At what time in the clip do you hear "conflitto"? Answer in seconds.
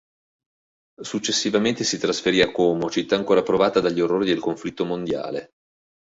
4.39-4.83